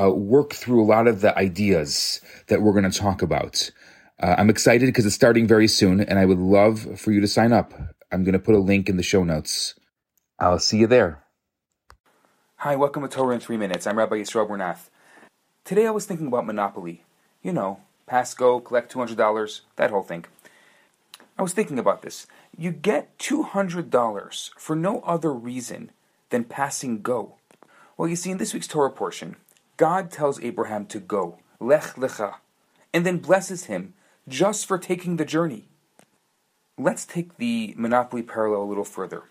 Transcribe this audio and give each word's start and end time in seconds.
uh, 0.00 0.10
work 0.10 0.52
through 0.52 0.82
a 0.82 0.86
lot 0.86 1.06
of 1.06 1.20
the 1.20 1.36
ideas 1.36 2.20
that 2.48 2.62
we're 2.62 2.72
going 2.72 2.90
to 2.90 2.98
talk 2.98 3.22
about. 3.22 3.70
Uh, 4.20 4.34
I'm 4.38 4.50
excited 4.50 4.86
because 4.86 5.06
it's 5.06 5.14
starting 5.14 5.46
very 5.46 5.68
soon, 5.68 6.00
and 6.00 6.18
I 6.18 6.24
would 6.24 6.38
love 6.38 6.98
for 7.00 7.12
you 7.12 7.20
to 7.20 7.28
sign 7.28 7.52
up. 7.52 7.74
I'm 8.12 8.24
going 8.24 8.32
to 8.32 8.38
put 8.38 8.54
a 8.54 8.58
link 8.58 8.88
in 8.88 8.96
the 8.96 9.02
show 9.02 9.24
notes. 9.24 9.74
I'll 10.38 10.58
see 10.58 10.78
you 10.78 10.86
there. 10.86 11.22
Hi, 12.56 12.76
welcome 12.76 13.02
to 13.02 13.08
Torah 13.08 13.34
in 13.34 13.40
Three 13.40 13.56
Minutes. 13.56 13.86
I'm 13.86 13.98
Rabbi 13.98 14.16
Yisrael 14.16 14.48
Bernath. 14.48 14.90
Today 15.64 15.86
I 15.86 15.90
was 15.90 16.06
thinking 16.06 16.26
about 16.26 16.46
Monopoly. 16.46 17.04
You 17.42 17.52
know, 17.52 17.80
pass 18.06 18.34
go, 18.34 18.60
collect 18.60 18.92
$200, 18.92 19.60
that 19.76 19.90
whole 19.90 20.02
thing. 20.02 20.24
I 21.38 21.42
was 21.42 21.54
thinking 21.54 21.78
about 21.78 22.02
this. 22.02 22.26
You 22.56 22.70
get 22.70 23.16
$200 23.18 24.50
for 24.58 24.76
no 24.76 25.00
other 25.00 25.32
reason 25.32 25.90
than 26.28 26.44
passing 26.44 27.00
go. 27.00 27.36
Well, 27.96 28.08
you 28.08 28.16
see, 28.16 28.30
in 28.30 28.38
this 28.38 28.52
week's 28.52 28.66
Torah 28.66 28.90
portion, 28.90 29.36
God 29.80 30.10
tells 30.10 30.38
Abraham 30.42 30.84
to 30.88 31.00
go, 31.00 31.38
Lech 31.58 31.94
Lecha, 31.94 32.34
and 32.92 33.06
then 33.06 33.16
blesses 33.16 33.64
him 33.64 33.94
just 34.28 34.66
for 34.66 34.76
taking 34.76 35.16
the 35.16 35.24
journey. 35.24 35.68
Let's 36.76 37.06
take 37.06 37.38
the 37.38 37.72
monopoly 37.78 38.22
parallel 38.22 38.64
a 38.64 38.68
little 38.68 38.84
further. 38.84 39.22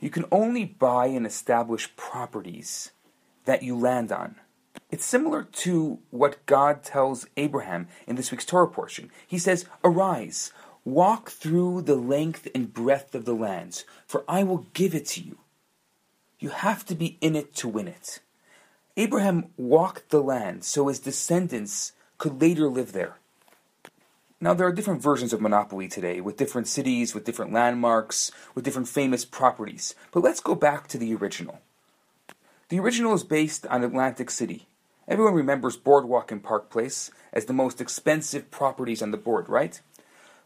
You 0.00 0.10
can 0.10 0.24
only 0.32 0.64
buy 0.64 1.06
and 1.06 1.24
establish 1.24 1.94
properties 1.94 2.90
that 3.44 3.62
you 3.62 3.78
land 3.78 4.10
on. 4.10 4.34
It's 4.90 5.04
similar 5.04 5.44
to 5.44 6.00
what 6.10 6.44
God 6.46 6.82
tells 6.82 7.28
Abraham 7.36 7.86
in 8.08 8.16
this 8.16 8.32
week's 8.32 8.44
Torah 8.44 8.66
portion. 8.66 9.12
He 9.28 9.38
says, 9.38 9.66
Arise, 9.84 10.52
walk 10.84 11.30
through 11.30 11.82
the 11.82 11.94
length 11.94 12.48
and 12.52 12.74
breadth 12.74 13.14
of 13.14 13.26
the 13.26 13.32
lands, 13.32 13.84
for 14.08 14.24
I 14.26 14.42
will 14.42 14.66
give 14.74 14.92
it 14.92 15.06
to 15.10 15.20
you. 15.22 15.38
You 16.40 16.48
have 16.48 16.84
to 16.86 16.96
be 16.96 17.16
in 17.20 17.36
it 17.36 17.54
to 17.58 17.68
win 17.68 17.86
it. 17.86 18.18
Abraham 18.96 19.46
walked 19.56 20.10
the 20.10 20.22
land 20.22 20.64
so 20.64 20.88
his 20.88 21.00
descendants 21.00 21.92
could 22.18 22.42
later 22.42 22.68
live 22.68 22.92
there. 22.92 23.16
Now, 24.38 24.52
there 24.52 24.66
are 24.66 24.72
different 24.72 25.00
versions 25.00 25.32
of 25.32 25.40
Monopoly 25.40 25.88
today, 25.88 26.20
with 26.20 26.36
different 26.36 26.66
cities, 26.66 27.14
with 27.14 27.24
different 27.24 27.52
landmarks, 27.52 28.32
with 28.54 28.64
different 28.64 28.88
famous 28.88 29.24
properties. 29.24 29.94
But 30.10 30.24
let's 30.24 30.40
go 30.40 30.54
back 30.54 30.88
to 30.88 30.98
the 30.98 31.14
original. 31.14 31.60
The 32.68 32.80
original 32.80 33.14
is 33.14 33.24
based 33.24 33.66
on 33.68 33.84
Atlantic 33.84 34.30
City. 34.30 34.66
Everyone 35.08 35.34
remembers 35.34 35.76
Boardwalk 35.76 36.30
and 36.30 36.42
Park 36.42 36.70
Place 36.70 37.10
as 37.32 37.46
the 37.46 37.52
most 37.52 37.80
expensive 37.80 38.50
properties 38.50 39.00
on 39.00 39.10
the 39.10 39.16
board, 39.16 39.48
right? 39.48 39.80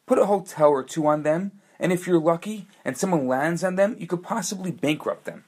Put 0.06 0.18
a 0.18 0.26
hotel 0.26 0.68
or 0.68 0.84
two 0.84 1.06
on 1.06 1.22
them, 1.24 1.52
and 1.80 1.92
if 1.92 2.06
you're 2.06 2.20
lucky 2.20 2.68
and 2.84 2.96
someone 2.96 3.26
lands 3.26 3.64
on 3.64 3.74
them, 3.74 3.96
you 3.98 4.06
could 4.06 4.22
possibly 4.22 4.70
bankrupt 4.70 5.24
them. 5.24 5.44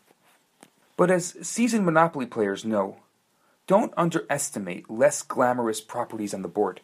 But 0.98 1.12
as 1.12 1.36
seasoned 1.42 1.86
Monopoly 1.86 2.26
players 2.26 2.64
know, 2.64 2.96
don't 3.68 3.94
underestimate 3.96 4.90
less 4.90 5.22
glamorous 5.22 5.80
properties 5.80 6.34
on 6.34 6.42
the 6.42 6.48
board. 6.48 6.80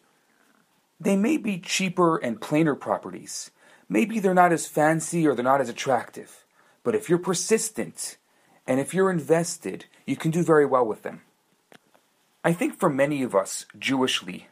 They 1.00 1.16
may 1.16 1.36
be 1.36 1.58
cheaper 1.58 2.16
and 2.18 2.40
plainer 2.40 2.76
properties. 2.76 3.50
Maybe 3.88 4.20
they're 4.20 4.32
not 4.32 4.52
as 4.52 4.68
fancy 4.68 5.26
or 5.26 5.34
they're 5.34 5.44
not 5.44 5.60
as 5.60 5.68
attractive. 5.68 6.44
But 6.84 6.94
if 6.94 7.08
you're 7.08 7.18
persistent 7.18 8.16
and 8.68 8.78
if 8.78 8.94
you're 8.94 9.10
invested, 9.10 9.86
you 10.06 10.14
can 10.14 10.30
do 10.30 10.44
very 10.44 10.64
well 10.64 10.86
with 10.86 11.02
them. 11.02 11.22
I 12.44 12.52
think 12.52 12.78
for 12.78 12.88
many 12.88 13.24
of 13.24 13.34
us, 13.34 13.66
Jewishly, 13.76 14.44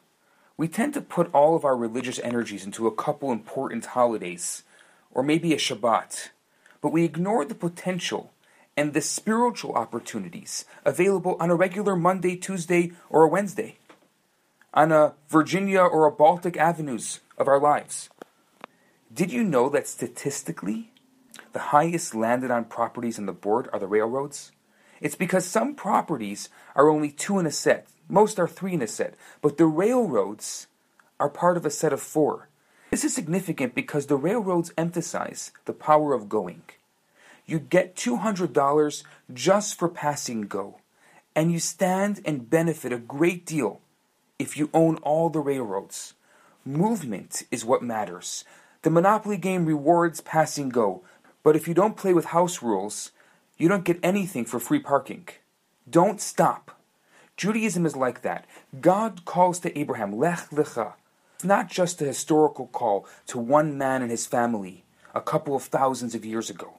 we 0.56 0.66
tend 0.66 0.92
to 0.94 1.00
put 1.00 1.32
all 1.32 1.54
of 1.54 1.64
our 1.64 1.76
religious 1.76 2.18
energies 2.18 2.64
into 2.64 2.88
a 2.88 2.94
couple 2.94 3.30
important 3.30 3.86
holidays, 3.86 4.64
or 5.12 5.22
maybe 5.22 5.52
a 5.52 5.56
Shabbat, 5.56 6.30
but 6.80 6.92
we 6.92 7.04
ignore 7.04 7.44
the 7.44 7.54
potential 7.54 8.32
and 8.76 8.94
the 8.94 9.00
spiritual 9.00 9.74
opportunities 9.74 10.64
available 10.84 11.36
on 11.38 11.50
a 11.50 11.54
regular 11.54 11.96
Monday, 11.96 12.36
Tuesday, 12.36 12.92
or 13.10 13.22
a 13.22 13.28
Wednesday, 13.28 13.78
on 14.72 14.92
a 14.92 15.14
Virginia 15.28 15.80
or 15.80 16.06
a 16.06 16.12
Baltic 16.12 16.56
avenues 16.56 17.20
of 17.36 17.48
our 17.48 17.60
lives. 17.60 18.08
Did 19.12 19.30
you 19.30 19.44
know 19.44 19.68
that 19.68 19.86
statistically, 19.86 20.90
the 21.52 21.58
highest 21.58 22.14
landed 22.14 22.50
on 22.50 22.64
properties 22.64 23.18
on 23.18 23.26
the 23.26 23.32
board 23.32 23.68
are 23.72 23.78
the 23.78 23.86
railroads? 23.86 24.52
It's 25.02 25.16
because 25.16 25.44
some 25.44 25.74
properties 25.74 26.48
are 26.74 26.88
only 26.88 27.10
two 27.10 27.38
in 27.38 27.44
a 27.44 27.50
set, 27.50 27.88
most 28.08 28.38
are 28.38 28.48
three 28.48 28.72
in 28.74 28.82
a 28.82 28.86
set, 28.86 29.14
but 29.42 29.58
the 29.58 29.66
railroads 29.66 30.66
are 31.20 31.28
part 31.28 31.56
of 31.56 31.66
a 31.66 31.70
set 31.70 31.92
of 31.92 32.00
four. 32.00 32.48
This 32.90 33.04
is 33.04 33.14
significant 33.14 33.74
because 33.74 34.06
the 34.06 34.16
railroads 34.16 34.72
emphasize 34.78 35.52
the 35.66 35.72
power 35.72 36.14
of 36.14 36.28
going 36.28 36.62
you 37.52 37.58
get 37.58 37.94
$200 37.94 39.02
just 39.30 39.78
for 39.78 39.88
passing 39.90 40.42
go. 40.42 40.78
And 41.36 41.52
you 41.52 41.58
stand 41.58 42.22
and 42.24 42.48
benefit 42.48 42.94
a 42.94 42.98
great 42.98 43.44
deal 43.44 43.82
if 44.38 44.56
you 44.56 44.70
own 44.72 44.96
all 44.98 45.28
the 45.28 45.40
railroads. 45.40 46.14
Movement 46.64 47.42
is 47.50 47.62
what 47.62 47.82
matters. 47.82 48.44
The 48.80 48.90
Monopoly 48.90 49.36
game 49.36 49.66
rewards 49.66 50.22
passing 50.22 50.70
go, 50.70 51.02
but 51.42 51.54
if 51.54 51.68
you 51.68 51.74
don't 51.74 51.96
play 51.96 52.14
with 52.14 52.26
house 52.26 52.62
rules, 52.62 53.10
you 53.58 53.68
don't 53.68 53.84
get 53.84 54.00
anything 54.02 54.46
for 54.46 54.58
free 54.58 54.80
parking. 54.80 55.28
Don't 55.88 56.22
stop. 56.22 56.80
Judaism 57.36 57.84
is 57.84 57.96
like 57.96 58.22
that. 58.22 58.46
God 58.80 59.26
calls 59.26 59.58
to 59.60 59.78
Abraham, 59.78 60.16
Lech 60.16 60.48
Lecha. 60.50 60.94
It's 61.34 61.44
not 61.44 61.68
just 61.68 62.00
a 62.00 62.06
historical 62.06 62.68
call 62.68 63.06
to 63.26 63.38
one 63.38 63.76
man 63.76 64.00
and 64.00 64.10
his 64.10 64.26
family 64.26 64.84
a 65.14 65.20
couple 65.20 65.54
of 65.54 65.64
thousands 65.64 66.14
of 66.14 66.24
years 66.24 66.48
ago. 66.48 66.78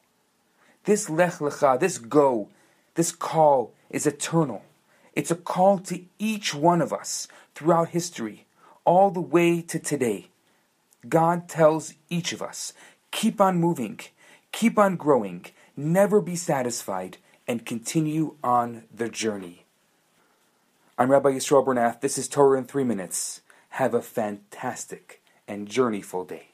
This 0.85 1.09
lech 1.09 1.35
lecha, 1.35 1.79
this 1.79 1.97
go, 1.97 2.49
this 2.95 3.11
call 3.11 3.73
is 3.89 4.05
eternal. 4.05 4.63
It's 5.13 5.31
a 5.31 5.35
call 5.35 5.79
to 5.79 6.01
each 6.19 6.53
one 6.53 6.81
of 6.81 6.91
us 6.91 7.27
throughout 7.55 7.89
history, 7.89 8.45
all 8.83 9.09
the 9.09 9.21
way 9.21 9.61
to 9.61 9.79
today. 9.79 10.27
God 11.07 11.47
tells 11.47 11.93
each 12.09 12.33
of 12.33 12.41
us, 12.41 12.73
keep 13.11 13.39
on 13.39 13.59
moving, 13.59 13.99
keep 14.51 14.77
on 14.77 14.95
growing, 14.95 15.45
never 15.77 16.19
be 16.21 16.35
satisfied, 16.35 17.17
and 17.47 17.65
continue 17.65 18.35
on 18.43 18.83
the 18.93 19.09
journey. 19.09 19.65
I'm 20.97 21.11
Rabbi 21.11 21.31
Yisrael 21.31 21.65
Bernath. 21.65 22.01
This 22.01 22.17
is 22.17 22.27
Torah 22.27 22.57
in 22.57 22.65
three 22.65 22.83
minutes. 22.83 23.41
Have 23.69 23.93
a 23.93 24.01
fantastic 24.01 25.21
and 25.47 25.67
journeyful 25.67 26.25
day. 26.25 26.52